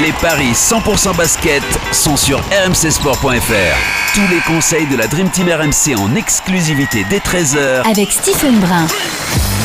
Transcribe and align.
Les 0.00 0.12
paris 0.22 0.52
100% 0.52 1.14
basket 1.14 1.62
sont 1.92 2.16
sur 2.16 2.38
rmcsport.fr. 2.38 4.14
Tous 4.14 4.34
les 4.34 4.40
conseils 4.46 4.86
de 4.86 4.96
la 4.96 5.06
Dream 5.06 5.28
Team 5.28 5.48
RMC 5.48 5.98
en 5.98 6.16
exclusivité 6.16 7.04
dès 7.10 7.18
13h 7.18 7.86
avec 7.86 8.10
Stephen 8.10 8.58
Brun. 8.60 8.86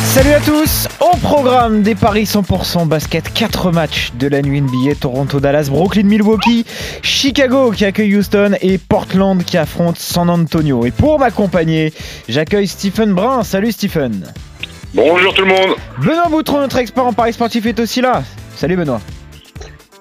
Salut 0.04 0.34
à 0.34 0.42
tous, 0.42 0.90
au 1.00 1.16
programme 1.16 1.82
des 1.82 1.96
paris 1.96 2.26
100% 2.26 2.88
basket, 2.88 3.32
4 3.32 3.72
matchs 3.72 4.12
de 4.20 4.28
la 4.28 4.42
nuit 4.42 4.60
NBA, 4.60 4.96
Toronto, 5.00 5.40
Dallas, 5.40 5.70
Brooklyn, 5.70 6.04
Milwaukee, 6.04 6.66
Chicago 7.02 7.72
qui 7.72 7.86
accueille 7.86 8.14
Houston 8.18 8.58
et 8.60 8.78
Portland 8.78 9.42
qui 9.46 9.58
affronte 9.58 9.98
San 9.98 10.30
Antonio. 10.30 10.86
Et 10.86 10.92
pour 10.92 11.20
m'accompagner, 11.20 11.94
j'accueille 12.28 12.68
Stephen 12.68 13.14
Brun. 13.14 13.44
Salut 13.44 13.72
Stephen. 13.72 14.26
Bonjour 14.94 15.34
tout 15.34 15.44
le 15.44 15.48
monde. 15.48 15.78
Benoît 16.00 16.28
Boutron, 16.30 16.60
notre 16.60 16.80
expert 16.80 17.06
en 17.06 17.14
paris 17.14 17.32
sportif, 17.32 17.66
est 17.66 17.80
aussi 17.80 18.02
là. 18.02 18.24
Salut 18.58 18.76
Benoît. 18.76 19.00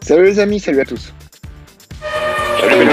Salut 0.06 0.26
les 0.26 0.38
amis, 0.38 0.60
salut 0.60 0.80
à 0.80 0.84
tous. 0.84 1.12
Salut. 2.60 2.86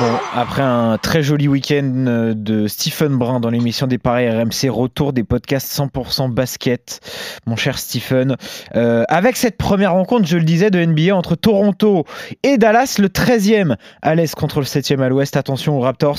Bon, 0.00 0.18
après 0.34 0.62
un 0.62 0.98
très 0.98 1.22
joli 1.22 1.46
week-end 1.46 2.34
de 2.34 2.66
Stephen 2.66 3.16
Brun 3.16 3.38
dans 3.38 3.50
l'émission 3.50 3.86
des 3.86 3.98
paris 3.98 4.28
RMC, 4.28 4.70
retour 4.70 5.12
des 5.12 5.22
podcasts 5.22 5.70
100% 5.78 6.32
basket, 6.32 6.98
mon 7.46 7.54
cher 7.54 7.78
Stephen. 7.78 8.34
Euh, 8.74 9.04
avec 9.06 9.36
cette 9.36 9.56
première 9.56 9.92
rencontre, 9.92 10.26
je 10.26 10.36
le 10.36 10.42
disais, 10.42 10.72
de 10.72 10.84
NBA 10.84 11.14
entre 11.14 11.36
Toronto 11.36 12.04
et 12.42 12.58
Dallas, 12.58 12.96
le 12.98 13.06
13e 13.06 13.76
à 14.02 14.16
l'Est 14.16 14.34
contre 14.34 14.58
le 14.58 14.66
7e 14.66 15.00
à 15.00 15.08
l'Ouest. 15.08 15.36
Attention 15.36 15.78
aux 15.78 15.80
Raptors 15.80 16.18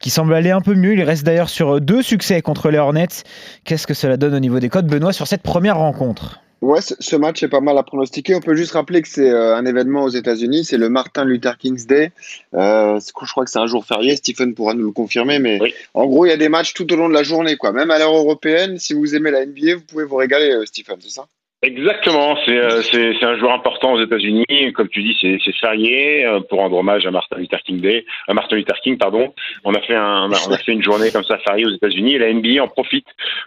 qui 0.00 0.10
semblent 0.10 0.34
aller 0.34 0.50
un 0.50 0.60
peu 0.60 0.74
mieux. 0.74 0.92
Ils 0.92 1.02
restent 1.02 1.24
d'ailleurs 1.24 1.48
sur 1.48 1.80
deux 1.80 2.02
succès 2.02 2.42
contre 2.42 2.68
les 2.68 2.76
Hornets. 2.76 3.24
Qu'est-ce 3.64 3.86
que 3.86 3.94
cela 3.94 4.18
donne 4.18 4.34
au 4.34 4.40
niveau 4.40 4.60
des 4.60 4.68
codes, 4.68 4.86
Benoît, 4.86 5.14
sur 5.14 5.26
cette 5.26 5.42
première 5.42 5.78
rencontre? 5.78 6.43
Ouais, 6.60 6.80
ce 6.80 7.16
match 7.16 7.42
est 7.42 7.48
pas 7.48 7.60
mal 7.60 7.76
à 7.76 7.82
pronostiquer. 7.82 8.34
On 8.34 8.40
peut 8.40 8.54
juste 8.54 8.72
rappeler 8.72 9.02
que 9.02 9.08
c'est 9.08 9.28
euh, 9.28 9.54
un 9.54 9.66
événement 9.66 10.04
aux 10.04 10.08
États-Unis, 10.08 10.64
c'est 10.64 10.78
le 10.78 10.88
Martin 10.88 11.24
Luther 11.24 11.58
King's 11.58 11.86
Day. 11.86 12.10
Euh, 12.54 12.98
je 13.00 13.12
crois 13.12 13.44
que 13.44 13.50
c'est 13.50 13.58
un 13.58 13.66
jour 13.66 13.84
férié. 13.84 14.16
Stephen 14.16 14.54
pourra 14.54 14.72
nous 14.72 14.86
le 14.86 14.92
confirmer, 14.92 15.38
mais 15.38 15.58
Oui. 15.60 15.74
en 15.92 16.06
gros, 16.06 16.24
il 16.24 16.30
y 16.30 16.32
a 16.32 16.38
des 16.38 16.48
matchs 16.48 16.72
tout 16.72 16.90
au 16.92 16.96
long 16.96 17.08
de 17.08 17.14
la 17.14 17.22
journée, 17.22 17.56
quoi. 17.56 17.72
Même 17.72 17.90
à 17.90 17.98
l'heure 17.98 18.16
européenne, 18.16 18.78
si 18.78 18.94
vous 18.94 19.14
aimez 19.14 19.30
la 19.30 19.44
NBA, 19.44 19.74
vous 19.76 19.82
pouvez 19.82 20.04
vous 20.04 20.16
régaler, 20.16 20.50
euh, 20.52 20.64
Stephen, 20.64 20.96
c'est 21.00 21.10
ça? 21.10 21.26
Exactement, 21.64 22.36
c'est 22.44 22.58
euh, 22.58 22.82
c'est 22.82 23.14
c'est 23.18 23.24
un 23.24 23.38
joueur 23.38 23.54
important 23.54 23.94
aux 23.94 24.02
États-Unis. 24.02 24.72
Comme 24.74 24.88
tu 24.88 25.02
dis, 25.02 25.16
c'est 25.18 25.38
c'est 25.42 25.56
férié 25.56 26.26
euh, 26.26 26.40
pour 26.40 26.58
rendre 26.58 26.76
hommage 26.76 27.06
à 27.06 27.10
Martin 27.10 27.38
Luther 27.38 27.58
King 27.62 27.80
Day, 27.80 28.04
à 28.28 28.34
Martin 28.34 28.56
Luther 28.56 28.78
King, 28.82 28.98
pardon. 28.98 29.32
On 29.64 29.72
a 29.72 29.80
fait 29.80 29.94
un, 29.94 30.28
on 30.28 30.52
a 30.52 30.58
fait 30.58 30.72
une 30.72 30.82
journée 30.82 31.10
comme 31.10 31.24
ça 31.24 31.38
fériée 31.38 31.64
aux 31.64 31.74
États-Unis 31.74 32.16
et 32.16 32.18
la 32.18 32.34
NBA 32.34 32.62
en 32.62 32.68
profite 32.68 33.06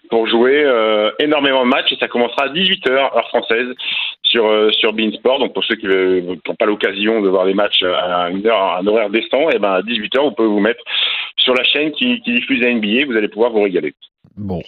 pour 0.09 0.25
jouer 0.25 0.63
euh, 0.63 1.11
énormément 1.19 1.63
de 1.63 1.69
matchs 1.69 1.91
et 1.91 1.97
ça 1.97 2.07
commencera 2.07 2.45
à 2.45 2.49
18 2.49 2.87
h 2.87 2.91
heure 2.91 3.27
française 3.27 3.67
sur 4.23 4.47
euh, 4.47 4.71
sur 4.71 4.93
Beansport. 4.93 5.37
Donc 5.37 5.53
pour 5.53 5.63
ceux 5.63 5.75
qui 5.75 5.85
n'ont 5.85 6.55
pas 6.57 6.65
l'occasion 6.65 7.21
de 7.21 7.29
voir 7.29 7.45
les 7.45 7.53
matchs 7.53 7.83
à 7.83 8.31
une 8.31 8.47
heure, 8.47 8.57
à 8.59 8.79
un 8.79 8.87
horaire 8.87 9.11
décent, 9.11 9.51
et 9.51 9.59
ben 9.59 9.73
à 9.73 9.81
18 9.83 10.15
h 10.15 10.23
vous 10.23 10.31
pouvez 10.31 10.47
vous 10.47 10.59
mettre 10.59 10.83
sur 11.37 11.53
la 11.53 11.63
chaîne 11.63 11.91
qui, 11.91 12.19
qui 12.21 12.33
diffuse 12.33 12.61
la 12.61 12.73
NBA. 12.73 13.05
Vous 13.05 13.15
allez 13.15 13.27
pouvoir 13.27 13.51
vous 13.51 13.61
régaler. 13.61 13.93
Bon, 14.35 14.61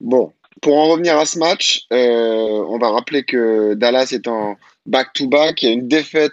Bon, 0.00 0.32
pour 0.60 0.76
en 0.76 0.88
revenir 0.88 1.16
à 1.18 1.26
ce 1.26 1.38
match, 1.38 1.86
euh, 1.92 2.64
on 2.68 2.78
va 2.78 2.90
rappeler 2.90 3.24
que 3.24 3.74
Dallas 3.74 4.10
est 4.12 4.28
en 4.28 4.56
back-to-back. 4.86 5.62
Il 5.62 5.68
y 5.68 5.70
a 5.70 5.74
une 5.74 5.88
défaite 5.88 6.32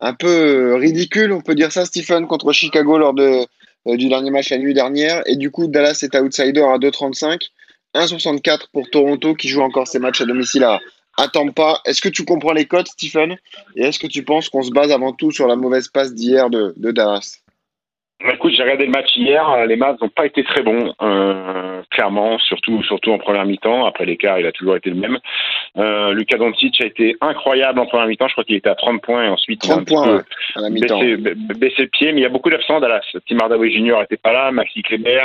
un 0.00 0.14
peu 0.14 0.74
ridicule, 0.74 1.32
on 1.32 1.40
peut 1.40 1.54
dire 1.54 1.72
ça, 1.72 1.84
Stephen, 1.84 2.26
contre 2.26 2.52
Chicago 2.52 2.98
lors 2.98 3.14
euh, 3.18 3.44
du 3.86 4.08
dernier 4.08 4.30
match 4.30 4.50
la 4.50 4.58
nuit 4.58 4.74
dernière. 4.74 5.22
Et 5.26 5.36
du 5.36 5.50
coup, 5.50 5.66
Dallas 5.66 6.00
est 6.02 6.14
outsider 6.16 6.62
à 6.62 6.78
2,35. 6.78 7.48
1,64 7.94 8.66
pour 8.72 8.88
Toronto 8.88 9.34
qui 9.34 9.48
joue 9.48 9.62
encore 9.62 9.88
ses 9.88 9.98
matchs 9.98 10.20
à 10.20 10.24
domicile 10.24 10.64
à, 10.64 10.78
à 11.16 11.28
Tampa. 11.28 11.80
Est-ce 11.84 12.00
que 12.00 12.08
tu 12.08 12.24
comprends 12.24 12.52
les 12.52 12.66
codes, 12.66 12.86
Stephen? 12.86 13.36
Et 13.76 13.82
est-ce 13.82 13.98
que 13.98 14.06
tu 14.06 14.22
penses 14.22 14.48
qu'on 14.48 14.62
se 14.62 14.70
base 14.70 14.92
avant 14.92 15.12
tout 15.12 15.32
sur 15.32 15.46
la 15.48 15.56
mauvaise 15.56 15.88
passe 15.88 16.14
d'hier 16.14 16.50
de 16.50 16.72
Dallas? 16.76 17.40
Écoute, 18.28 18.52
j'ai 18.54 18.62
regardé 18.62 18.84
le 18.84 18.90
match 18.92 19.16
hier. 19.16 19.48
euh, 19.48 19.64
Les 19.66 19.76
Mavs 19.76 19.96
n'ont 20.00 20.08
pas 20.10 20.26
été 20.26 20.44
très 20.44 20.62
bons, 20.62 20.92
euh, 21.02 21.80
clairement, 21.90 22.38
surtout 22.38 22.82
surtout 22.82 23.12
en 23.12 23.18
première 23.18 23.46
mi-temps. 23.46 23.86
Après 23.86 24.04
l'écart, 24.04 24.38
il 24.38 24.46
a 24.46 24.52
toujours 24.52 24.76
été 24.76 24.90
le 24.90 24.96
même. 24.96 25.18
Euh, 25.78 26.12
Luka 26.12 26.36
Doncic 26.36 26.80
a 26.82 26.86
été 26.86 27.16
incroyable 27.22 27.78
en 27.80 27.86
première 27.86 28.06
mi-temps. 28.06 28.28
Je 28.28 28.32
crois 28.34 28.44
qu'il 28.44 28.56
était 28.56 28.68
à 28.68 28.74
30 28.74 29.00
points 29.02 29.24
et 29.24 29.28
ensuite 29.28 29.64
il 29.64 29.70
a 29.70 29.74
un 29.74 29.76
30 29.78 29.86
petit 29.86 29.94
points 29.94 30.06
peu 30.06 30.14
ouais, 30.16 30.22
à 30.56 30.60
la 30.60 30.70
mi-temps. 30.70 30.98
baissé, 31.00 31.16
ba- 31.16 31.54
baissé 31.54 31.82
le 31.82 31.88
pied. 31.88 32.12
Mais 32.12 32.20
il 32.20 32.22
y 32.22 32.26
a 32.26 32.30
beaucoup 32.30 32.50
d'absents 32.50 32.76
à 32.76 32.80
Dallas. 32.80 33.00
Tim 33.26 33.38
Hardaway 33.40 33.70
Jr. 33.70 34.00
n'était 34.00 34.16
pas 34.18 34.32
là, 34.32 34.50
Maxi 34.50 34.82
Kleber, 34.82 35.22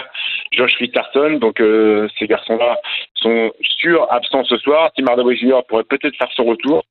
Josh 0.53 0.75
Richardson. 0.77 1.37
Donc 1.41 1.59
euh, 1.59 2.07
ces 2.17 2.27
garçons-là 2.27 2.77
sont 3.15 3.51
sûrs 3.61 4.07
absents 4.09 4.45
ce 4.45 4.55
soir. 4.57 4.91
Tim 4.95 5.05
Hardaway 5.07 5.35
Jr. 5.35 5.59
pourrait 5.67 5.83
peut-être 5.83 6.15
faire 6.15 6.29
son 6.33 6.45
retour. 6.45 6.83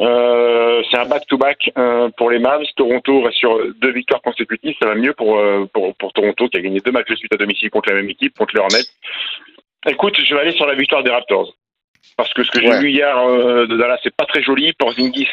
Euh, 0.00 0.82
c'est 0.90 0.98
un 0.98 1.06
back-to-back 1.06 1.72
euh, 1.76 2.08
pour 2.16 2.30
les 2.30 2.38
Mavs. 2.38 2.64
Toronto 2.76 3.22
reste 3.22 3.36
sur 3.36 3.58
deux 3.80 3.92
victoires 3.92 4.22
consécutives. 4.22 4.74
Ça 4.80 4.88
va 4.88 4.94
mieux 4.94 5.12
pour, 5.12 5.38
euh, 5.38 5.66
pour, 5.72 5.94
pour 5.96 6.12
Toronto 6.12 6.48
qui 6.48 6.56
a 6.56 6.60
gagné 6.60 6.80
deux 6.80 6.92
matchs 6.92 7.10
de 7.10 7.16
suite 7.16 7.34
à 7.34 7.36
domicile 7.36 7.70
contre 7.70 7.90
la 7.90 7.96
même 7.96 8.08
équipe, 8.08 8.36
contre 8.36 8.54
les 8.54 8.60
Hornets. 8.60 8.86
Écoute, 9.86 10.18
je 10.22 10.34
vais 10.34 10.40
aller 10.40 10.52
sur 10.52 10.66
la 10.66 10.74
victoire 10.74 11.02
des 11.02 11.10
Raptors. 11.10 11.54
Parce 12.16 12.32
que 12.34 12.44
ce 12.44 12.50
que 12.50 12.60
j'ai 12.60 12.68
Ouais. 12.68 12.80
vu 12.80 12.90
hier 12.90 13.16
euh, 13.16 13.66
de 13.66 13.76
Dallas, 13.76 13.98
c'est 14.02 14.14
pas 14.14 14.26
très 14.26 14.42
joli. 14.42 14.72
Pour 14.74 14.92
Zingis, 14.92 15.26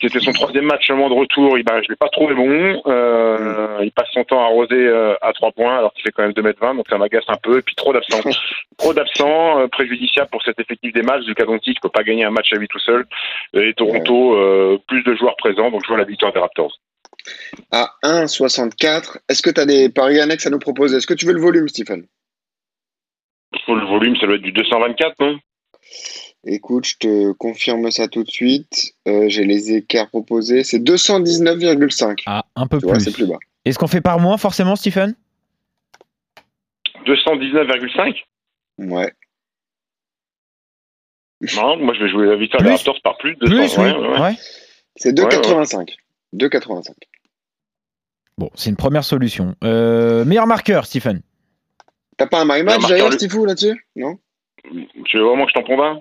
c'était 0.00 0.20
son 0.20 0.32
troisième 0.32 0.64
match 0.64 0.86
seulement 0.86 1.08
de 1.10 1.14
retour. 1.14 1.58
Il, 1.58 1.64
ben, 1.64 1.82
je 1.82 1.88
l'ai 1.90 1.96
pas 1.96 2.08
trouvé 2.08 2.34
bon. 2.34 2.82
Euh, 2.86 3.78
il 3.82 3.92
passe 3.92 4.08
son 4.12 4.24
temps 4.24 4.40
à 4.40 4.44
arroser 4.44 4.74
euh, 4.76 5.14
à 5.20 5.32
trois 5.34 5.52
points 5.52 5.76
alors 5.76 5.92
qu'il 5.92 6.02
fait 6.02 6.12
quand 6.12 6.22
même 6.22 6.32
2m20, 6.32 6.76
donc 6.76 6.86
ça 6.88 6.96
m'agace 6.96 7.24
un 7.28 7.36
peu. 7.36 7.58
Et 7.58 7.62
puis 7.62 7.74
trop 7.74 7.92
d'absents. 7.92 8.20
trop 8.78 8.94
d'absents, 8.94 9.68
préjudiciable 9.68 10.30
pour 10.30 10.42
cet 10.42 10.58
effectif 10.58 10.92
des 10.94 11.02
matchs. 11.02 11.24
Lucas 11.26 11.44
Doncic 11.44 11.80
peut 11.82 11.90
pas 11.90 12.02
gagner 12.02 12.24
un 12.24 12.30
match 12.30 12.50
à 12.52 12.56
lui 12.56 12.68
tout 12.68 12.78
seul. 12.80 13.04
Et 13.54 13.74
Toronto, 13.74 14.80
plus 14.88 15.02
de 15.02 15.14
joueurs 15.14 15.36
présents, 15.36 15.70
donc 15.70 15.82
je 15.84 15.88
vois 15.88 15.98
la 15.98 16.04
victoire 16.04 16.32
des 16.32 16.40
Raptors. 16.40 16.78
À 17.72 17.90
1,64. 18.04 19.18
Est-ce 19.28 19.42
que 19.42 19.50
tu 19.50 19.60
as 19.60 19.66
des 19.66 19.88
paris 19.90 20.20
annexes 20.20 20.46
à 20.46 20.50
nous 20.50 20.58
proposer? 20.60 20.96
Est-ce 20.96 21.06
que 21.06 21.14
tu 21.14 21.26
veux 21.26 21.32
le 21.34 21.40
volume, 21.40 21.68
Stephen? 21.68 22.06
Le 23.68 23.86
volume, 23.86 24.16
ça 24.16 24.26
doit 24.26 24.36
être 24.36 24.42
du 24.42 24.52
224, 24.52 25.14
non? 25.20 25.38
Écoute, 26.44 26.84
je 26.86 26.96
te 26.98 27.32
confirme 27.32 27.90
ça 27.90 28.06
tout 28.08 28.22
de 28.22 28.30
suite. 28.30 28.94
Euh, 29.08 29.24
J'ai 29.28 29.44
les 29.44 29.72
écarts 29.72 30.08
proposés. 30.08 30.62
C'est 30.64 30.78
219,5. 30.78 32.22
ah, 32.26 32.44
un 32.54 32.66
peu 32.66 32.78
Tu 32.78 32.86
plus. 32.86 33.00
c'est 33.00 33.12
plus 33.12 33.26
bas. 33.26 33.38
Est-ce 33.64 33.78
qu'on 33.78 33.88
fait 33.88 34.00
par 34.00 34.20
mois 34.20 34.38
forcément, 34.38 34.76
Stephen? 34.76 35.14
219,5 37.06 38.16
Ouais. 38.78 39.12
Non, 41.56 41.76
moi 41.76 41.94
je 41.94 42.04
vais 42.04 42.08
jouer 42.10 42.26
la 42.26 42.36
victoire 42.36 42.62
des 42.62 42.68
Plus 42.68 42.76
Raptors 42.76 43.00
par 43.02 43.18
plus 43.18 43.36
de 43.36 43.46
200. 43.46 43.74
Plus, 43.74 43.82
ouais, 43.82 43.92
oui. 43.92 44.00
ouais, 44.00 44.08
ouais. 44.14 44.20
Ouais. 44.20 44.34
C'est 44.96 45.12
2,85. 45.12 45.94
2,85. 46.34 46.92
Bon, 48.38 48.50
c'est 48.54 48.70
une 48.70 48.76
première 48.76 49.04
solution. 49.04 49.54
Euh, 49.64 50.24
meilleur 50.24 50.46
marqueur, 50.46 50.86
Stephen? 50.86 51.22
T'as 52.16 52.26
pas 52.26 52.40
un 52.40 52.44
my 52.44 52.62
match 52.62 52.80
marqueur, 52.80 52.88
d'ailleurs. 52.88 53.12
Stifou, 53.12 53.44
là-dessus? 53.44 53.86
Non? 53.96 54.18
Tu 55.04 55.18
veux 55.18 55.24
vraiment 55.24 55.46
que 55.46 55.52
je 55.54 55.60
t'en 55.60 55.82
un 55.82 56.00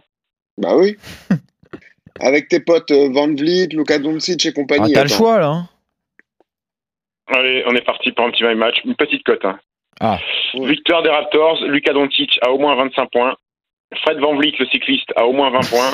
Bah 0.57 0.75
oui. 0.75 0.97
Avec 2.19 2.47
tes 2.47 2.59
potes 2.59 2.91
euh, 2.91 3.09
Van 3.11 3.27
Vliet, 3.27 3.67
Luka 3.71 3.99
Doncic 3.99 4.45
et 4.45 4.49
ah, 4.49 4.51
compagnie. 4.53 4.93
T'as 4.93 5.03
le 5.03 5.09
choix 5.09 5.39
là. 5.39 5.47
hein 5.47 5.69
Allez, 7.27 7.63
on 7.67 7.75
est 7.75 7.85
parti 7.85 8.11
pour 8.11 8.25
un 8.25 8.31
petit 8.31 8.43
my 8.43 8.55
match. 8.55 8.81
Une 8.85 8.95
petite 8.95 9.23
cote. 9.23 9.43
Hein. 9.43 9.59
Ah. 9.99 10.19
Victoire 10.53 11.03
des 11.03 11.09
Raptors, 11.09 11.63
Luka 11.65 11.93
Doncic 11.93 12.37
a 12.41 12.51
au 12.51 12.59
moins 12.59 12.75
25 12.75 13.09
points. 13.11 13.35
Fred 14.03 14.19
Van 14.19 14.35
Vliet, 14.35 14.53
le 14.59 14.65
cycliste, 14.67 15.11
a 15.15 15.25
au 15.25 15.33
moins 15.33 15.49
20 15.51 15.69
points. 15.69 15.93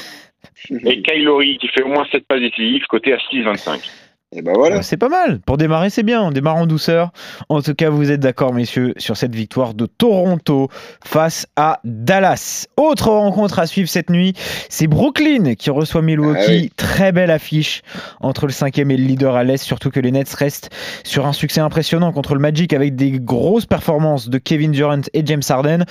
Et 0.86 1.02
Kylori, 1.02 1.58
qui 1.58 1.68
fait 1.68 1.84
au 1.84 1.88
moins 1.88 2.06
7 2.12 2.26
passes 2.28 2.40
décisives, 2.40 2.86
côté 2.88 3.14
à 3.14 3.18
6,25. 3.18 3.90
Et 4.34 4.42
voilà. 4.42 4.78
Euh, 4.78 4.82
C'est 4.82 4.98
pas 4.98 5.10
mal. 5.10 5.40
Pour 5.42 5.58
démarrer, 5.58 5.90
c'est 5.90 6.04
bien. 6.04 6.22
On 6.22 6.32
démarre 6.32 6.56
en 6.56 6.66
douceur. 6.66 7.12
En 7.50 7.62
tout 7.62 7.74
cas, 7.74 7.90
vous 7.90 8.12
êtes 8.12 8.22
d'accord, 8.22 8.54
messieurs, 8.54 8.94
sur 8.98 9.18
cette 9.18 9.36
victoire 9.36 9.74
de 9.74 9.86
Toronto 9.86 10.70
face 11.04 11.48
à 11.58 11.80
Dallas. 11.84 12.68
Autre 12.78 13.10
rencontre 13.10 13.60
à 13.60 13.68
suivre 13.68 13.90
cette 13.90 14.10
nuit, 14.10 14.34
c'est 14.70 14.88
Brooklyn 14.88 15.56
qui 15.56 15.70
reçoit 15.70 16.02
Milwaukee. 16.02 16.40
Ah 16.40 16.52
oui. 16.52 16.72
Très 16.78 17.12
belle 17.12 17.32
affiche 17.32 17.82
entre 18.22 18.46
le 18.46 18.54
cinquième 18.54 18.90
et 18.92 18.98
le 18.98 19.04
leader 19.04 19.36
à 19.36 19.44
l'Est, 19.44 19.64
surtout 19.64 19.90
que 19.90 20.00
les 20.00 20.12
Nets 20.12 20.34
restent 20.34 20.70
sur 21.04 21.26
un 21.26 21.34
succès 21.34 21.60
impressionnant 21.60 22.14
contre 22.14 22.34
le 22.34 22.40
Magic 22.40 22.74
avec 22.74 22.96
des 22.96 23.12
grosses 23.12 23.66
performances 23.66 24.30
de 24.30 24.38
Kevin 24.38 24.72
Durant 24.72 25.02
et 25.14 25.26
James 25.26 25.42
Harden. 25.48 25.84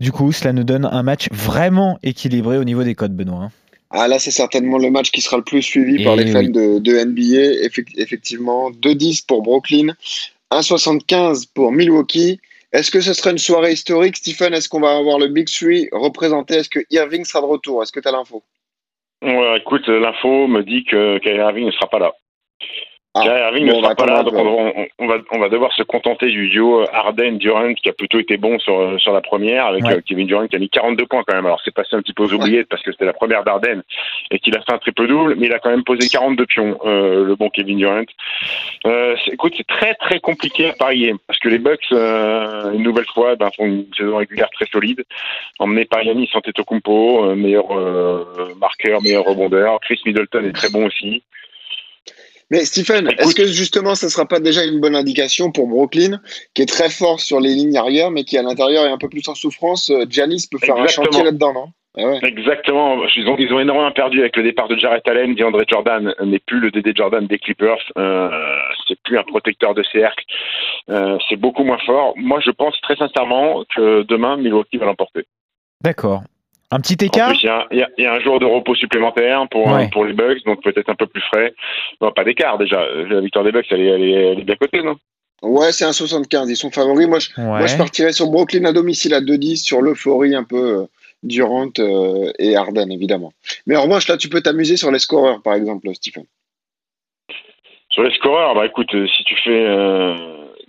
Du 0.00 0.12
coup, 0.12 0.32
cela 0.32 0.52
nous 0.52 0.64
donne 0.64 0.84
un 0.84 1.02
match 1.02 1.28
vraiment 1.32 1.98
équilibré 2.02 2.58
au 2.58 2.64
niveau 2.64 2.84
des 2.84 2.94
codes, 2.94 3.14
Benoît. 3.14 3.50
Ah 3.98 4.08
là, 4.08 4.18
c'est 4.18 4.30
certainement 4.30 4.76
le 4.78 4.90
match 4.90 5.10
qui 5.10 5.22
sera 5.22 5.38
le 5.38 5.42
plus 5.44 5.62
suivi 5.62 6.04
par 6.04 6.14
Eh 6.20 6.24
les 6.24 6.32
fans 6.32 6.40
oui. 6.40 6.50
de, 6.50 6.78
de 6.78 6.92
NBA. 7.04 7.66
Effec- 7.66 7.94
effectivement, 7.96 8.70
2,10 8.70 9.24
pour 9.26 9.42
Brooklyn, 9.42 9.94
1,75 10.52 11.46
pour 11.54 11.72
Milwaukee. 11.72 12.38
Est-ce 12.72 12.90
que 12.90 13.00
ce 13.00 13.14
sera 13.14 13.30
une 13.30 13.38
soirée 13.38 13.72
historique, 13.72 14.16
Stephen? 14.16 14.52
Est-ce 14.52 14.68
qu'on 14.68 14.80
va 14.80 14.96
avoir 14.96 15.18
le 15.18 15.28
Big 15.28 15.46
Three 15.48 15.88
représenté? 15.92 16.54
Est-ce 16.56 16.68
que 16.68 16.80
Irving 16.90 17.24
sera 17.24 17.40
de 17.40 17.46
retour? 17.46 17.82
Est-ce 17.82 17.92
que 17.92 18.00
tu 18.00 18.08
as 18.08 18.12
l'info? 18.12 18.42
Ouais, 19.22 19.58
écoute, 19.58 19.88
l'info 19.88 20.46
me 20.46 20.62
dit 20.62 20.84
que 20.84 21.18
Kyrie 21.18 21.38
Irving 21.38 21.66
ne 21.66 21.70
sera 21.70 21.88
pas 21.88 21.98
là. 21.98 22.12
Ah, 23.16 23.48
Irving 23.48 23.64
ne 23.66 23.72
on 23.72 23.80
va 23.80 23.88
sera 23.88 23.94
pas 23.94 24.06
là, 24.06 24.22
donc 24.22 24.34
on, 24.34 24.72
on- 24.76 24.86
on 24.98 25.06
va, 25.06 25.14
on 25.32 25.38
va 25.38 25.48
devoir 25.48 25.72
se 25.74 25.82
contenter 25.82 26.26
du 26.26 26.48
duo 26.48 26.84
Harden-Durant 26.92 27.74
qui 27.74 27.88
a 27.88 27.92
plutôt 27.92 28.18
été 28.18 28.36
bon 28.36 28.58
sur, 28.58 29.00
sur 29.00 29.12
la 29.12 29.20
première, 29.20 29.66
avec 29.66 29.84
Ouais. 29.84 29.94
euh, 29.94 30.00
Kevin 30.06 30.26
Durant 30.26 30.46
qui 30.46 30.56
a 30.56 30.58
mis 30.58 30.68
42 30.68 31.06
points 31.06 31.22
quand 31.26 31.34
même. 31.34 31.46
Alors 31.46 31.60
c'est 31.64 31.74
passé 31.74 31.96
un 31.96 32.02
petit 32.02 32.12
peu 32.12 32.24
aux 32.24 32.32
oubliettes 32.32 32.68
parce 32.68 32.82
que 32.82 32.92
c'était 32.92 33.04
la 33.04 33.12
première 33.12 33.44
d'Arden 33.44 33.82
et 34.30 34.38
qu'il 34.38 34.56
a 34.56 34.60
fait 34.60 34.72
un 34.72 34.78
triple 34.78 35.06
double, 35.06 35.34
mais 35.36 35.46
il 35.46 35.52
a 35.52 35.58
quand 35.58 35.70
même 35.70 35.84
posé 35.84 36.08
42 36.08 36.46
pions, 36.46 36.78
euh, 36.84 37.24
le 37.24 37.34
bon 37.36 37.48
Kevin 37.50 37.78
Durant. 37.78 38.02
Euh, 38.86 39.16
écoute, 39.32 39.54
c'est 39.56 39.66
très 39.66 39.94
très 39.94 40.20
compliqué 40.20 40.70
à 40.70 40.72
parier 40.72 41.14
parce 41.26 41.38
que 41.38 41.48
les 41.48 41.58
Bucks, 41.58 41.80
euh, 41.92 42.72
une 42.72 42.82
nouvelle 42.82 43.06
fois, 43.14 43.36
ben, 43.36 43.50
font 43.56 43.64
une 43.66 43.86
saison 43.96 44.16
régulière 44.16 44.50
très 44.50 44.66
solide, 44.66 45.02
emmené 45.58 45.84
par 45.84 46.02
Yannis 46.02 46.30
Antetokounmpo, 46.34 47.24
euh, 47.30 47.34
meilleur 47.34 47.66
marqueur, 48.60 49.00
meilleur 49.02 49.24
rebondeur. 49.24 49.78
Chris 49.80 50.00
Middleton 50.06 50.44
est 50.44 50.52
très 50.52 50.70
bon 50.70 50.86
aussi. 50.86 51.22
Mais 52.50 52.64
Stephen, 52.64 53.10
est-ce 53.18 53.34
que 53.34 53.46
justement, 53.46 53.94
ce 53.94 54.06
ne 54.06 54.10
sera 54.10 54.26
pas 54.26 54.38
déjà 54.38 54.64
une 54.64 54.80
bonne 54.80 54.94
indication 54.94 55.50
pour 55.50 55.66
Brooklyn, 55.66 56.20
qui 56.54 56.62
est 56.62 56.66
très 56.66 56.90
fort 56.90 57.20
sur 57.20 57.40
les 57.40 57.54
lignes 57.54 57.76
arrière, 57.76 58.10
mais 58.10 58.24
qui 58.24 58.38
à 58.38 58.42
l'intérieur 58.42 58.86
est 58.86 58.90
un 58.90 58.98
peu 58.98 59.08
plus 59.08 59.28
en 59.28 59.34
souffrance 59.34 59.90
Giannis 60.08 60.46
peut 60.50 60.58
faire 60.58 60.76
un 60.76 60.86
chantier 60.86 61.24
là-dedans, 61.24 61.52
non? 61.52 61.68
Ah 61.98 62.18
Exactement. 62.22 62.98
Ils 63.16 63.26
ont, 63.26 63.36
ils 63.38 63.52
ont 63.52 63.60
énormément 63.60 63.90
perdu 63.90 64.20
avec 64.20 64.36
le 64.36 64.42
départ 64.42 64.68
de 64.68 64.76
Jarrett 64.76 65.06
Allen. 65.08 65.34
DeAndre 65.34 65.62
Jordan 65.66 66.14
n'est 66.22 66.38
plus 66.38 66.60
le 66.60 66.70
DD 66.70 66.94
Jordan 66.94 67.26
des 67.26 67.38
Clippers. 67.38 67.80
Euh, 67.96 68.28
c'est 68.86 69.00
plus 69.00 69.18
un 69.18 69.22
protecteur 69.22 69.74
de 69.74 69.82
cercle. 69.82 70.24
Euh, 70.90 71.16
c'est 71.28 71.36
beaucoup 71.36 71.64
moins 71.64 71.78
fort. 71.86 72.12
Moi, 72.16 72.40
je 72.44 72.50
pense 72.50 72.78
très 72.82 72.96
sincèrement 72.96 73.64
que 73.74 74.02
demain, 74.02 74.36
Milwaukee 74.36 74.76
va 74.76 74.86
l'emporter. 74.86 75.24
D'accord. 75.82 76.22
Un 76.70 76.80
petit 76.80 77.04
écart 77.04 77.32
Il 77.32 77.86
y, 77.98 78.02
y, 78.02 78.06
a 78.06 78.12
un 78.12 78.20
jour 78.20 78.40
de 78.40 78.44
repos 78.44 78.74
supplémentaire 78.74 79.46
pour, 79.50 79.70
pour 79.92 80.04
les 80.04 80.12
Bucks, 80.12 80.44
donc 80.44 80.62
peut-être 80.62 80.88
un 80.88 80.96
peu 80.96 81.06
plus 81.06 81.22
frais. 81.22 81.54
Non, 82.00 82.10
pas 82.10 82.24
d'écart 82.24 82.58
déjà. 82.58 82.84
La 83.08 83.20
victoire 83.20 83.44
des 83.44 83.52
Bucks, 83.52 83.66
elle 83.70 83.80
est, 83.80 83.86
elle 83.86 84.02
est, 84.02 84.32
elle 84.32 84.40
est 84.40 84.44
bien 84.44 84.56
cotée, 84.56 84.82
non? 84.82 84.96
Ouais, 85.42 85.70
c'est 85.70 85.84
un 85.84 85.92
75. 85.92 86.50
Ils 86.50 86.56
sont 86.56 86.70
favoris. 86.70 87.06
Moi, 87.06 87.18
je, 87.20 87.28
moi, 87.40 87.66
je 87.66 87.76
partirais 87.76 88.12
sur 88.12 88.28
Brooklyn 88.30 88.64
à 88.64 88.72
domicile 88.72 89.14
à 89.14 89.20
2-10, 89.20 89.62
sur 89.62 89.80
l'euphorie 89.80 90.34
un 90.34 90.44
peu 90.44 90.80
euh, 90.80 90.86
Durant 91.22 91.70
euh, 91.78 92.32
et 92.38 92.56
Arden, 92.56 92.90
évidemment. 92.90 93.32
Mais 93.66 93.76
en 93.76 93.82
revanche, 93.82 94.06
là, 94.08 94.16
tu 94.16 94.28
peux 94.28 94.42
t'amuser 94.42 94.76
sur 94.76 94.90
les 94.90 94.98
scoreurs, 94.98 95.42
par 95.42 95.54
exemple, 95.54 95.92
Stephen. 95.94 96.24
Sur 97.90 98.02
les 98.02 98.14
scoreurs, 98.14 98.54
bah 98.54 98.66
écoute, 98.66 98.94
euh, 98.94 99.06
si 99.08 99.24
tu 99.24 99.34
fais 99.36 99.64
euh, 99.66 100.14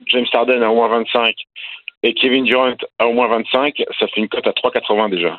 James 0.07 0.25
Harden 0.31 0.63
à 0.63 0.71
au 0.71 0.75
moins 0.75 0.87
25 0.87 1.35
et 2.03 2.13
Kevin 2.13 2.45
Durant 2.45 2.73
à 2.97 3.07
au 3.07 3.13
moins 3.13 3.27
25, 3.27 3.83
ça 3.99 4.07
fait 4.07 4.21
une 4.21 4.29
cote 4.29 4.47
à 4.47 4.51
3,80 4.51 5.09
déjà. 5.09 5.37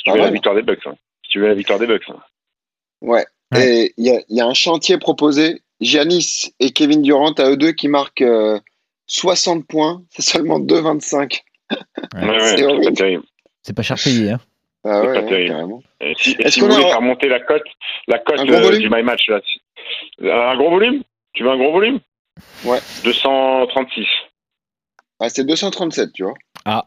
Si 0.00 0.04
tu 0.04 0.12
veux 0.12 0.18
la 0.18 0.30
victoire 0.30 0.54
des 0.54 0.62
Bucks. 0.62 0.86
Hein. 0.86 0.94
Si 1.22 1.30
tu 1.30 1.40
veux 1.40 1.48
la 1.48 1.54
victoire 1.54 1.78
des 1.78 1.86
Bucks. 1.86 2.08
Hein. 2.08 2.16
Ouais. 3.02 3.24
Et 3.54 3.92
il 3.98 4.24
y, 4.28 4.40
a 4.40 4.46
un 4.46 4.54
chantier 4.54 4.96
proposé. 4.98 5.60
Giannis 5.80 6.54
et 6.60 6.70
Kevin 6.70 7.02
Durant 7.02 7.32
à 7.32 7.50
eux 7.50 7.56
deux 7.56 7.72
qui 7.72 7.88
marquent 7.88 8.24
60 9.06 9.66
points. 9.66 10.02
C'est 10.10 10.22
seulement 10.22 10.58
2,25. 10.58 11.40
Ouais, 12.14 12.38
c'est 12.40 12.94
terrible. 12.94 13.22
C'est 13.62 13.76
pas 13.76 13.82
cher 13.82 13.96
payé. 14.02 14.32
Hein. 14.32 14.40
Ah 14.82 15.02
ouais, 15.02 15.46
carrément. 15.46 15.82
si, 16.16 16.34
si 16.48 16.60
vous 16.60 16.68
voulez 16.68 16.82
faire 16.82 17.02
monter 17.02 17.28
la 17.28 17.38
cote, 17.40 17.62
la 18.08 18.18
cote 18.18 18.40
euh, 18.40 18.78
du 18.78 18.88
My 18.88 19.02
Match, 19.02 19.28
là, 19.28 19.40
un 20.22 20.56
gros 20.56 20.70
volume? 20.70 21.02
Tu 21.34 21.44
veux 21.44 21.50
un 21.50 21.58
gros 21.58 21.70
volume? 21.70 22.00
Ouais. 22.64 22.78
236. 23.04 24.06
Ah, 25.20 25.28
c'est 25.28 25.44
237, 25.44 26.12
tu 26.14 26.24
vois. 26.24 26.34
Ah. 26.64 26.86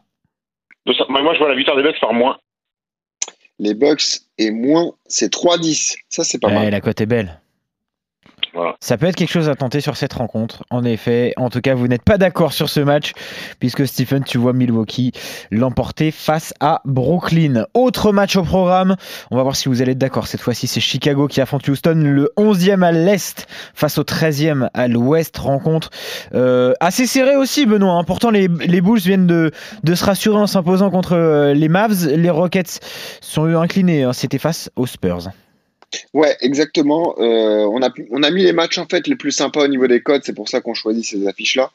moi, 1.08 1.34
je 1.34 1.38
vois 1.38 1.48
la 1.48 1.54
victoire 1.54 1.76
des 1.76 1.84
Bucks 1.84 2.00
par 2.00 2.12
moins. 2.12 2.36
Les 3.58 3.74
Bucks 3.74 4.20
et 4.38 4.50
moins, 4.50 4.92
c'est 5.06 5.32
3-10. 5.32 5.94
Ça, 6.08 6.24
c'est 6.24 6.38
pas 6.38 6.50
mal. 6.50 6.70
La 6.70 6.80
cote 6.80 7.00
est 7.00 7.06
belle. 7.06 7.40
Ça 8.80 8.96
peut 8.96 9.06
être 9.06 9.16
quelque 9.16 9.30
chose 9.30 9.48
à 9.48 9.54
tenter 9.54 9.80
sur 9.80 9.96
cette 9.96 10.12
rencontre. 10.12 10.64
En 10.70 10.84
effet, 10.84 11.32
en 11.36 11.50
tout 11.50 11.60
cas, 11.60 11.74
vous 11.74 11.88
n'êtes 11.88 12.02
pas 12.02 12.18
d'accord 12.18 12.52
sur 12.52 12.68
ce 12.68 12.80
match, 12.80 13.12
puisque 13.58 13.86
Stephen, 13.86 14.24
tu 14.24 14.38
vois 14.38 14.52
Milwaukee 14.52 15.12
l'emporter 15.50 16.10
face 16.10 16.54
à 16.60 16.80
Brooklyn. 16.84 17.66
Autre 17.74 18.12
match 18.12 18.36
au 18.36 18.42
programme, 18.42 18.96
on 19.30 19.36
va 19.36 19.42
voir 19.42 19.56
si 19.56 19.68
vous 19.68 19.82
allez 19.82 19.92
être 19.92 19.98
d'accord. 19.98 20.26
Cette 20.26 20.40
fois-ci, 20.40 20.66
c'est 20.66 20.80
Chicago 20.80 21.28
qui 21.28 21.40
affronte 21.40 21.66
Houston, 21.68 21.94
le 21.94 22.30
11e 22.36 22.82
à 22.82 22.92
l'Est 22.92 23.46
face 23.74 23.98
au 23.98 24.02
13e 24.02 24.68
à 24.74 24.88
l'Ouest. 24.88 25.36
Rencontre 25.38 25.90
euh, 26.34 26.74
assez 26.80 27.06
serrée 27.06 27.36
aussi, 27.36 27.66
Benoît. 27.66 27.94
Hein. 27.94 28.04
Pourtant, 28.04 28.30
les, 28.30 28.48
Bulls 28.48 29.00
viennent 29.00 29.26
de, 29.26 29.50
se 29.94 30.04
rassurer 30.04 30.38
en 30.38 30.46
s'imposant 30.46 30.90
contre 30.90 31.14
euh, 31.14 31.54
les 31.54 31.68
Mavs. 31.68 32.08
Les 32.08 32.30
Rockets 32.30 32.80
sont 33.20 33.46
inclinés. 33.56 34.02
Hein. 34.04 34.12
C'était 34.12 34.38
face 34.38 34.70
aux 34.76 34.86
Spurs. 34.86 35.30
Ouais, 36.12 36.36
exactement. 36.40 37.14
Euh, 37.18 37.66
on, 37.70 37.82
a, 37.82 37.90
on 38.10 38.22
a 38.22 38.30
mis 38.30 38.42
les 38.42 38.52
matchs 38.52 38.78
en 38.78 38.86
fait 38.86 39.06
les 39.06 39.16
plus 39.16 39.32
sympas 39.32 39.64
au 39.64 39.68
niveau 39.68 39.86
des 39.86 40.00
codes, 40.00 40.22
c'est 40.24 40.34
pour 40.34 40.48
ça 40.48 40.60
qu'on 40.60 40.74
choisit 40.74 41.04
ces 41.04 41.26
affiches-là. 41.26 41.70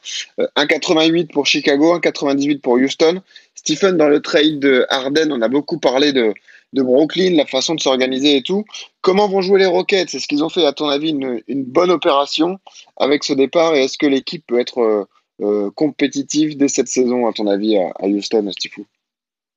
1,88 0.56 1.22
euh, 1.22 1.26
pour 1.32 1.46
Chicago, 1.46 1.98
1,98 1.98 2.60
pour 2.60 2.74
Houston. 2.74 3.22
Stephen, 3.54 3.96
dans 3.96 4.08
le 4.08 4.20
trade 4.20 4.58
de 4.58 4.86
Harden, 4.88 5.32
on 5.32 5.42
a 5.42 5.48
beaucoup 5.48 5.78
parlé 5.78 6.12
de, 6.12 6.32
Brooklyn, 6.72 7.34
la 7.36 7.46
façon 7.46 7.74
de 7.74 7.80
s'organiser 7.80 8.36
et 8.36 8.42
tout. 8.42 8.64
Comment 9.00 9.28
vont 9.28 9.42
jouer 9.42 9.58
les 9.58 9.66
Rockets? 9.66 10.14
Est-ce 10.14 10.26
qu'ils 10.26 10.44
ont 10.44 10.48
fait, 10.48 10.64
à 10.64 10.72
ton 10.72 10.88
avis, 10.88 11.10
une, 11.10 11.64
bonne 11.64 11.90
opération 11.90 12.58
avec 12.96 13.24
ce 13.24 13.32
départ? 13.32 13.74
Et 13.74 13.84
est-ce 13.84 13.98
que 13.98 14.06
l'équipe 14.06 14.46
peut 14.46 14.60
être 14.60 15.06
euh, 15.42 15.70
compétitive 15.70 16.56
dès 16.56 16.68
cette 16.68 16.88
saison, 16.88 17.26
à 17.26 17.32
ton 17.32 17.46
avis, 17.46 17.76
à, 17.76 18.06
Houston, 18.06 18.50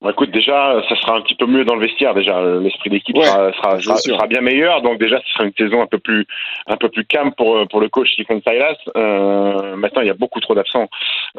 Stephen 0.03 0.11
écoute, 0.11 0.31
déjà, 0.31 0.83
ça 0.89 0.95
sera 0.97 1.15
un 1.15 1.21
petit 1.21 1.35
peu 1.35 1.45
mieux 1.45 1.63
dans 1.63 1.75
le 1.75 1.81
vestiaire. 1.81 2.13
Déjà, 2.13 2.41
l'esprit 2.59 2.89
d'équipe 2.89 3.15
sera, 3.17 3.53
sera, 3.53 3.97
sera, 3.97 4.27
bien 4.27 4.41
meilleur. 4.41 4.81
Donc 4.81 4.99
déjà, 4.99 5.17
ce 5.25 5.33
sera 5.33 5.45
une 5.45 5.53
saison 5.57 5.81
un 5.81 5.87
peu 5.87 5.97
plus, 5.97 6.27
un 6.67 6.75
peu 6.75 6.89
plus 6.89 7.05
calme 7.05 7.31
pour 7.37 7.65
pour 7.69 7.79
le 7.79 7.87
coach 7.87 8.11
Stephen 8.11 8.41
Silas. 8.45 8.75
Euh, 8.97 9.77
maintenant, 9.77 10.01
il 10.01 10.07
y 10.07 10.11
a 10.11 10.15
beaucoup 10.15 10.41
trop 10.41 10.55
d'absents 10.55 10.89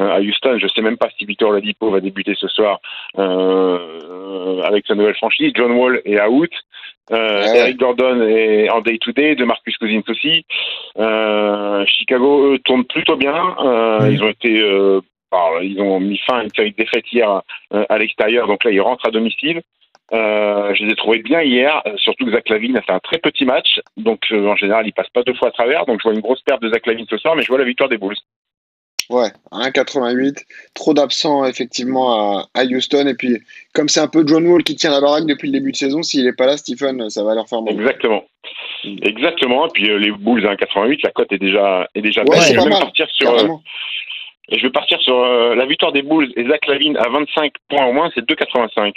euh, 0.00 0.16
à 0.16 0.20
Houston. 0.20 0.58
Je 0.58 0.66
sais 0.68 0.80
même 0.80 0.96
pas 0.96 1.08
si 1.18 1.26
Victor 1.26 1.52
Ladipo 1.52 1.90
va 1.90 2.00
débuter 2.00 2.34
ce 2.36 2.48
soir 2.48 2.80
euh, 3.18 4.62
avec 4.62 4.86
sa 4.86 4.94
nouvelle 4.94 5.16
franchise. 5.16 5.52
John 5.54 5.72
Wall 5.72 6.00
est 6.06 6.20
out. 6.22 6.52
Euh, 7.12 7.44
Eric 7.54 7.78
Gordon 7.78 8.22
est 8.22 8.70
en 8.70 8.80
day-to-day, 8.80 9.34
de 9.34 9.44
Marcus 9.44 9.76
Cousins 9.76 10.00
aussi. 10.08 10.46
Euh, 10.98 11.84
Chicago 11.86 12.54
eux, 12.54 12.58
tourne 12.64 12.84
plutôt 12.84 13.16
bien. 13.16 13.54
Euh, 13.62 14.08
Ils 14.10 14.22
ont 14.22 14.30
été 14.30 14.62
ils 15.62 15.80
ont 15.80 16.00
mis 16.00 16.18
fin 16.18 16.38
à 16.38 16.42
une 16.42 16.50
série 16.54 16.72
de 16.72 16.76
défaites 16.76 17.10
hier 17.12 17.42
euh, 17.72 17.84
à 17.88 17.98
l'extérieur, 17.98 18.46
donc 18.46 18.64
là 18.64 18.70
ils 18.70 18.80
rentrent 18.80 19.06
à 19.06 19.10
domicile. 19.10 19.62
Euh, 20.12 20.74
je 20.74 20.84
les 20.84 20.92
ai 20.92 20.96
trouvés 20.96 21.22
bien 21.22 21.42
hier, 21.42 21.80
euh, 21.86 21.96
surtout 21.96 22.26
que 22.26 22.32
Zach 22.32 22.48
Lavine 22.48 22.76
a 22.76 22.82
fait 22.82 22.92
un 22.92 23.00
très 23.00 23.18
petit 23.18 23.44
match, 23.44 23.80
donc 23.96 24.20
en 24.30 24.56
général 24.56 24.86
il 24.86 24.92
passe 24.92 25.08
pas 25.08 25.22
deux 25.22 25.34
fois 25.34 25.48
à 25.48 25.52
travers, 25.52 25.86
donc 25.86 26.00
je 26.00 26.04
vois 26.04 26.14
une 26.14 26.20
grosse 26.20 26.42
perte 26.42 26.62
de 26.62 26.70
Zach 26.70 26.86
Lavine 26.86 27.06
ce 27.08 27.18
soir, 27.18 27.36
mais 27.36 27.42
je 27.42 27.48
vois 27.48 27.58
la 27.58 27.64
victoire 27.64 27.88
des 27.88 27.98
Bulls. 27.98 28.16
Ouais, 29.10 29.28
1,88. 29.52 30.44
Trop 30.72 30.94
d'absents 30.94 31.44
effectivement 31.44 32.46
à, 32.54 32.64
Houston. 32.64 33.06
Et 33.06 33.14
puis, 33.14 33.38
comme 33.74 33.88
c'est 33.88 34.00
un 34.00 34.08
peu 34.08 34.24
John 34.26 34.46
Wall 34.46 34.62
qui 34.62 34.76
tient 34.76 34.90
la 34.90 35.02
baraque 35.02 35.26
depuis 35.26 35.48
le 35.48 35.52
début 35.52 35.72
de 35.72 35.76
saison, 35.76 36.02
s'il 36.02 36.24
n'est 36.24 36.32
pas 36.32 36.46
là, 36.46 36.56
Stephen, 36.56 37.10
ça 37.10 37.22
va 37.22 37.34
leur 37.34 37.46
faire 37.46 37.60
mal. 37.60 37.74
Exactement. 37.74 38.24
Exactement. 39.02 39.66
Et 39.66 39.70
puis 39.72 39.98
les 39.98 40.10
Bulls 40.10 40.46
à 40.46 40.54
1,88, 40.54 41.00
la 41.02 41.10
cote 41.10 41.32
est 41.32 41.38
déjà, 41.38 41.88
est 41.94 42.00
déjà 42.00 42.22
ouais, 42.24 42.40
C'est 42.40 42.54
pas 42.54 42.64
mal. 42.64 42.80
Partir 42.80 43.06
sur, 43.10 43.60
et 44.48 44.58
je 44.58 44.62
vais 44.66 44.72
partir 44.72 45.00
sur 45.00 45.16
euh, 45.16 45.54
la 45.54 45.66
victoire 45.66 45.92
des 45.92 46.02
Bulls 46.02 46.32
et 46.36 46.46
Zach 46.46 46.66
Lavine 46.66 46.96
à 46.96 47.08
25 47.08 47.52
points 47.68 47.86
au 47.86 47.92
moins, 47.92 48.10
c'est 48.14 48.28
2,85. 48.28 48.92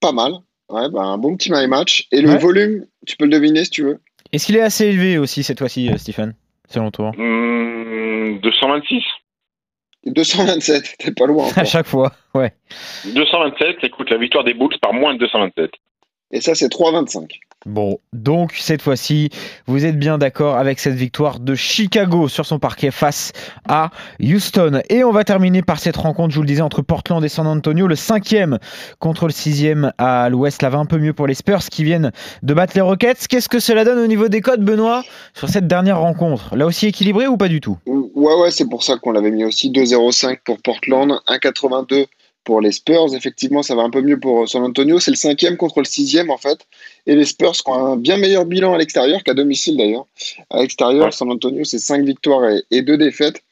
Pas 0.00 0.12
mal. 0.12 0.32
Ouais, 0.68 0.88
bah, 0.90 1.02
un 1.02 1.18
bon 1.18 1.36
petit 1.36 1.50
my 1.52 1.66
match. 1.66 2.06
Et 2.12 2.20
le 2.22 2.36
volume, 2.38 2.86
tu 3.06 3.16
peux 3.16 3.24
le 3.24 3.30
deviner 3.30 3.64
si 3.64 3.70
tu 3.70 3.82
veux. 3.82 3.98
Est-ce 4.32 4.46
qu'il 4.46 4.56
est 4.56 4.62
assez 4.62 4.86
élevé 4.86 5.18
aussi 5.18 5.42
cette 5.42 5.58
fois-ci, 5.58 5.90
euh, 5.90 5.96
Stephen, 5.96 6.34
selon 6.68 6.90
toi? 6.90 7.12
226. 7.16 9.02
227, 10.06 10.96
t'es 10.98 11.12
pas 11.12 11.26
loin. 11.26 11.48
À 11.56 11.64
chaque 11.64 11.86
fois, 11.86 12.12
ouais. 12.34 12.52
227, 13.04 13.78
écoute, 13.82 14.10
la 14.10 14.18
victoire 14.18 14.44
des 14.44 14.54
Bulls 14.54 14.78
par 14.80 14.92
moins 14.92 15.14
de 15.14 15.18
227. 15.18 15.72
Et 16.30 16.40
ça, 16.40 16.54
c'est 16.54 16.68
3,25. 16.68 17.40
Bon, 17.66 17.98
donc 18.14 18.52
cette 18.58 18.80
fois-ci, 18.80 19.28
vous 19.66 19.84
êtes 19.84 19.98
bien 19.98 20.16
d'accord 20.16 20.56
avec 20.56 20.80
cette 20.80 20.94
victoire 20.94 21.40
de 21.40 21.54
Chicago 21.54 22.26
sur 22.26 22.46
son 22.46 22.58
parquet 22.58 22.90
face 22.90 23.32
à 23.68 23.90
Houston. 24.18 24.80
Et 24.88 25.04
on 25.04 25.12
va 25.12 25.24
terminer 25.24 25.60
par 25.60 25.78
cette 25.78 25.98
rencontre, 25.98 26.30
je 26.30 26.36
vous 26.36 26.42
le 26.42 26.48
disais, 26.48 26.62
entre 26.62 26.80
Portland 26.80 27.22
et 27.22 27.28
San 27.28 27.46
Antonio, 27.46 27.86
le 27.86 27.96
cinquième 27.96 28.58
contre 28.98 29.26
le 29.26 29.32
sixième 29.32 29.92
à 29.98 30.30
l'ouest. 30.30 30.62
Là 30.62 30.70
va 30.70 30.78
un 30.78 30.86
peu 30.86 30.96
mieux 30.96 31.12
pour 31.12 31.26
les 31.26 31.34
Spurs 31.34 31.64
qui 31.70 31.84
viennent 31.84 32.12
de 32.42 32.54
battre 32.54 32.72
les 32.76 32.80
Rockets. 32.80 33.28
Qu'est-ce 33.28 33.50
que 33.50 33.60
cela 33.60 33.84
donne 33.84 33.98
au 33.98 34.06
niveau 34.06 34.28
des 34.28 34.40
codes, 34.40 34.64
Benoît, 34.64 35.02
sur 35.34 35.50
cette 35.50 35.66
dernière 35.66 36.00
rencontre? 36.00 36.56
Là 36.56 36.64
aussi 36.64 36.86
équilibré 36.86 37.26
ou 37.26 37.36
pas 37.36 37.48
du 37.48 37.60
tout? 37.60 37.76
Ouais, 37.84 38.34
ouais, 38.36 38.50
c'est 38.50 38.70
pour 38.70 38.82
ça 38.82 38.96
qu'on 38.96 39.12
l'avait 39.12 39.30
mis 39.30 39.44
aussi. 39.44 39.70
2-0-5 39.70 40.38
pour 40.46 40.62
Portland, 40.62 41.20
1,82 41.28 42.06
pour 42.44 42.60
les 42.60 42.72
Spurs. 42.72 43.14
Effectivement, 43.14 43.62
ça 43.62 43.74
va 43.74 43.82
un 43.82 43.90
peu 43.90 44.02
mieux 44.02 44.18
pour 44.18 44.48
San 44.48 44.62
Antonio. 44.62 44.98
C'est 44.98 45.10
le 45.10 45.16
cinquième 45.16 45.56
contre 45.56 45.80
le 45.80 45.84
sixième, 45.84 46.30
en 46.30 46.38
fait. 46.38 46.66
Et 47.06 47.14
les 47.14 47.24
Spurs 47.24 47.54
ont 47.66 47.74
un 47.74 47.96
bien 47.96 48.16
meilleur 48.16 48.44
bilan 48.44 48.74
à 48.74 48.78
l'extérieur 48.78 49.22
qu'à 49.22 49.34
domicile, 49.34 49.76
d'ailleurs. 49.76 50.06
À 50.50 50.60
l'extérieur, 50.60 51.12
San 51.12 51.30
Antonio, 51.30 51.64
c'est 51.64 51.78
cinq 51.78 52.04
victoires 52.04 52.50
et, 52.70 52.82
deux 52.82 52.96
défaites. 52.96 53.42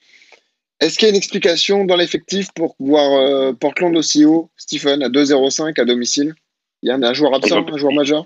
Est-ce 0.80 0.96
qu'il 0.96 1.06
y 1.06 1.10
a 1.10 1.10
une 1.10 1.16
explication 1.16 1.84
dans 1.84 1.96
l'effectif 1.96 2.52
pour 2.54 2.76
voir 2.78 3.12
euh, 3.12 3.52
Portland 3.52 3.96
aussi 3.96 4.24
haut, 4.24 4.48
Stephen, 4.56 5.02
à 5.02 5.08
2-0-5 5.08 5.80
à 5.80 5.84
domicile? 5.84 6.34
Il 6.82 6.88
y 6.88 6.92
a 6.92 6.94
un, 6.94 7.12
joueur 7.14 7.34
absent, 7.34 7.66
un 7.66 7.76
joueur 7.76 7.92
majeur? 7.92 8.24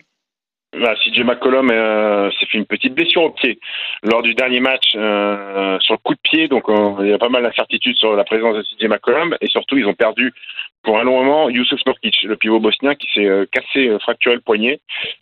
Bah, 0.75 0.95
CJ 1.05 1.21
McCollum 1.21 1.71
euh, 1.71 2.31
s'est 2.31 2.47
fait 2.47 2.57
une 2.57 2.65
petite 2.65 2.95
blessure 2.95 3.25
au 3.25 3.31
pied 3.31 3.59
lors 4.03 4.23
du 4.23 4.35
dernier 4.35 4.61
match 4.61 4.95
euh, 4.95 5.79
sur 5.81 5.95
le 5.95 5.99
coup 5.99 6.15
de 6.15 6.21
pied, 6.23 6.49
donc 6.49 6.67
euh, 6.71 6.95
il 7.01 7.11
y 7.11 7.13
a 7.13 7.19
pas 7.19 7.29
mal 7.29 7.43
d'incertitudes 7.43 7.97
sur 7.97 8.17
la 8.17 8.25
présence 8.25 8.57
de 8.57 8.63
CJ 8.63 8.89
McCollum 8.89 9.37
et 9.43 9.49
surtout 9.49 9.77
ils 9.77 9.87
ont 9.87 9.93
perdu 9.93 10.33
pour 10.83 10.99
un 10.99 11.05
long 11.05 11.23
moment 11.23 11.51
Yusuf 11.51 11.79
Nurkic, 11.85 12.23
le 12.23 12.37
pivot 12.37 12.59
bosnien 12.59 12.95
qui 12.95 13.07
s'est 13.13 13.27
euh, 13.27 13.45
cassé 13.53 13.89
euh, 13.89 13.99
fracturé 13.99 14.35
le 14.35 14.41
poignet. 14.41 14.81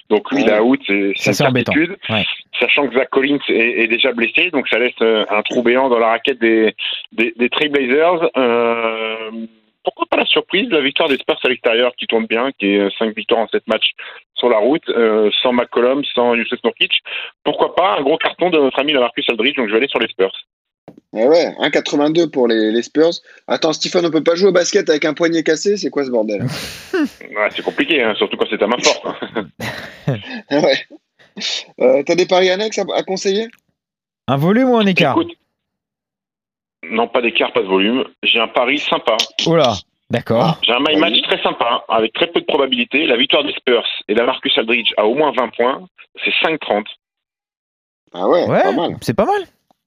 Donc 0.09 0.30
lui 0.30 0.42
il 0.42 0.49
est 0.49 0.61
out, 0.61 0.80
c'est 0.87 0.95
une 0.95 1.14
certitude. 1.35 1.97
Ouais. 2.09 2.25
Sachant 2.61 2.87
que 2.87 2.95
Zach 2.95 3.11
Collins 3.11 3.40
est, 3.49 3.83
est 3.83 3.88
déjà 3.88 4.12
blessé, 4.12 4.50
donc 4.52 4.69
ça 4.69 4.78
laisse 4.78 4.95
un 5.00 5.42
trou 5.42 5.64
béant 5.64 5.88
dans 5.88 5.99
la 5.99 6.11
raquette 6.11 6.38
des 6.38 6.76
des, 7.11 7.35
des 7.37 7.49
Trailblazers. 7.49 8.30
Euh, 9.80 9.84
pourquoi 9.84 10.06
pas 10.10 10.16
la 10.16 10.26
surprise, 10.26 10.68
la 10.70 10.80
victoire 10.80 11.08
des 11.08 11.16
Spurs 11.16 11.38
à 11.42 11.49
l'extérieur 11.49 11.92
qui 11.96 12.06
tourne 12.06 12.26
bien, 12.26 12.50
qui 12.58 12.66
est 12.66 12.99
5 12.99 13.14
victoires 13.16 13.40
en 13.40 13.49
7 13.49 13.66
matchs 13.66 13.92
sur 14.34 14.49
la 14.49 14.58
route, 14.58 14.88
euh, 14.90 15.30
sans 15.42 15.52
McCollum, 15.52 16.04
sans 16.14 16.34
Youssef 16.34 16.62
Nurkic. 16.64 16.92
Pourquoi 17.44 17.75
pas 17.75 17.96
un 17.99 18.02
gros 18.02 18.18
carton 18.18 18.50
de 18.50 18.58
notre 18.58 18.78
ami 18.78 18.92
Marcus 18.92 19.28
Aldridge, 19.28 19.56
donc 19.56 19.66
je 19.68 19.72
vais 19.72 19.78
aller 19.78 19.88
sur 19.88 19.99
les 19.99 20.08
Spurs. 20.08 20.32
Eh 21.16 21.26
ouais, 21.26 21.54
1,82 21.60 22.30
pour 22.30 22.49
les, 22.49 22.70
les 22.72 22.82
Spurs. 22.82 23.10
Attends, 23.46 23.72
Stephen, 23.72 24.06
on 24.06 24.10
peut 24.10 24.22
pas 24.22 24.34
jouer 24.34 24.49
au 24.49 24.52
basket 24.52 24.88
avec 24.90 25.04
un 25.04 25.14
poignet 25.14 25.42
cassé? 25.42 25.76
C'est 25.76 25.90
quoi 25.90 26.04
ce 26.04 26.10
bordel? 26.10 26.42
Ouais, 26.94 27.49
c'est 27.54 27.62
compliqué, 27.62 28.02
hein, 28.02 28.14
surtout 28.16 28.37
quand 28.37 28.46
c'est 28.50 28.58
ta 28.58 28.66
main 28.66 28.76
forte. 28.82 29.06
Ouais. 30.50 30.78
Euh, 31.80 32.02
T'as 32.04 32.16
des 32.16 32.26
paris 32.26 32.50
annexes 32.50 32.78
à, 32.78 32.84
à 32.94 33.02
conseiller? 33.04 33.49
Un 34.26 34.37
volume 34.37 34.70
ou 34.70 34.76
un 34.76 34.84
écart? 34.87 35.12
Écoute, 35.12 35.32
non, 36.90 37.09
pas 37.09 37.23
d'écart, 37.23 37.52
pas 37.52 37.62
de 37.62 37.66
volume. 37.66 38.04
J'ai 38.23 38.40
un 38.40 38.49
pari 38.49 38.78
sympa. 38.78 39.16
Oh 39.47 39.56
là, 39.56 39.73
d'accord. 40.11 40.59
J'ai 40.62 40.73
un 40.73 40.80
my 40.80 40.87
Vas-y. 40.87 40.99
match 41.00 41.23
très 41.23 41.42
sympa, 41.42 41.85
avec 41.88 42.12
très 42.12 42.26
peu 42.28 42.40
de 42.40 42.47
probabilité. 42.47 43.06
La 43.06 43.16
victoire 43.16 43.44
des 43.44 43.52
Spurs 43.52 43.87
et 44.09 44.14
la 44.14 44.25
Marcus 44.25 44.56
Aldridge 44.59 44.92
à 44.97 45.06
au 45.06 45.14
moins 45.14 45.32
20 45.32 45.49
points, 45.56 45.87
c'est 46.25 46.32
5-30. 46.47 46.85
Ah 48.12 48.28
ouais, 48.28 48.47
Ouais, 48.49 48.62
pas 48.62 48.73
mal. 48.73 48.97
c'est 49.02 49.14
pas 49.14 49.25
mal. 49.25 49.42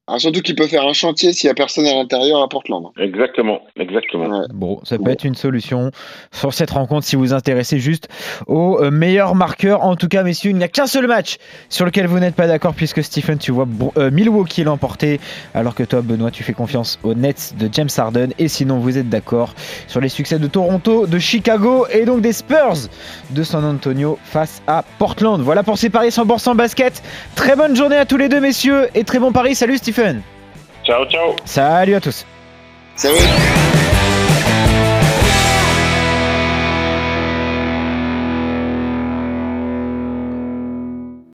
Ah, 0.05 0.19
surtout 0.19 0.41
qu'il 0.41 0.55
peut 0.55 0.67
faire 0.67 0.85
un 0.85 0.91
chantier 0.91 1.31
s'il 1.31 1.47
y 1.47 1.49
a 1.49 1.53
personne 1.53 1.85
à 1.85 1.93
l'intérieur 1.93 2.41
à 2.41 2.49
Portland. 2.49 2.87
Exactement, 2.99 3.61
exactement. 3.79 4.25
Ouais. 4.39 4.45
Bon, 4.53 4.81
ça 4.83 4.97
peut 4.97 5.05
Bon. 5.05 5.11
être 5.11 5.23
une 5.23 5.35
solution 5.35 5.91
sur 6.33 6.53
cette 6.53 6.71
rencontre 6.71 7.05
si 7.07 7.15
vous 7.15 7.21
vous 7.21 7.33
intéressez 7.33 7.79
juste 7.79 8.09
au 8.47 8.79
euh, 8.83 8.91
meilleur 8.91 9.33
marqueur. 9.33 9.81
En 9.85 9.95
tout 9.95 10.09
cas, 10.09 10.23
messieurs, 10.23 10.51
il 10.51 10.57
n'y 10.57 10.63
a 10.65 10.67
qu'un 10.67 10.87
seul 10.87 11.07
match 11.07 11.37
sur 11.69 11.85
lequel 11.85 12.07
vous 12.07 12.19
n'êtes 12.19 12.35
pas 12.35 12.47
d'accord 12.47 12.73
puisque 12.73 13.01
Stephen, 13.01 13.37
tu 13.37 13.53
vois 13.53 13.65
euh, 13.97 14.11
Milwaukee 14.11 14.65
l'emporter 14.65 15.21
alors 15.53 15.73
que 15.73 15.83
toi, 15.83 16.01
Benoît, 16.01 16.31
tu 16.31 16.43
fais 16.43 16.51
confiance 16.51 16.99
aux 17.03 17.13
Nets 17.13 17.53
de 17.57 17.69
James 17.71 17.87
Harden. 17.95 18.31
Et 18.39 18.49
sinon, 18.49 18.79
vous 18.79 18.97
êtes 18.97 19.07
d'accord 19.07 19.53
sur 19.87 20.01
les 20.01 20.09
succès 20.09 20.37
de 20.37 20.47
Toronto, 20.47 21.07
de 21.07 21.17
Chicago 21.17 21.87
et 21.89 22.03
donc 22.03 22.19
des 22.19 22.33
Spurs 22.33 22.89
de 23.29 23.43
San 23.43 23.63
Antonio 23.63 24.19
face 24.25 24.61
à 24.67 24.83
Portland. 24.99 25.39
Voilà 25.41 25.63
pour 25.63 25.77
ces 25.77 25.89
paris 25.89 26.09
100% 26.09 26.57
basket. 26.57 27.01
Très 27.35 27.55
bonne 27.55 27.73
journée 27.77 27.95
à 27.95 28.05
tous 28.05 28.17
les 28.17 28.27
deux, 28.27 28.41
messieurs, 28.41 28.89
et 28.95 29.05
très 29.05 29.19
bon 29.19 29.31
pari. 29.31 29.55
Salut, 29.55 29.77
Stephen. 29.77 29.92
Ciao, 30.83 31.05
ciao. 31.05 31.35
Salut 31.45 31.95
à 31.95 32.01
tous. 32.01 32.25
Va 32.97 33.52